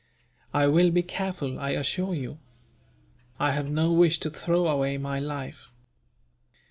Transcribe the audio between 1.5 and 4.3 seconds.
I assure you. I have no wish